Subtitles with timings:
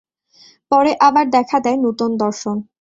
[0.71, 2.57] পরে আবার দেখা দেয় নূতন দর্শন।